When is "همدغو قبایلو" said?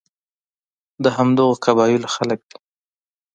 1.17-2.07